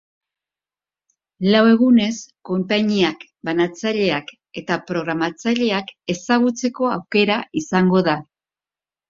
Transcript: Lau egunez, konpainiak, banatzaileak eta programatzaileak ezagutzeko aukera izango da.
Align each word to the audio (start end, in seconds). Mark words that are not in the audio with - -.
Lau 1.55 1.59
egunez, 1.73 2.13
konpainiak, 2.49 3.25
banatzaileak 3.49 4.33
eta 4.63 4.79
programatzaileak 4.89 5.93
ezagutzeko 6.17 6.91
aukera 6.97 7.39
izango 7.65 8.05
da. 8.11 8.19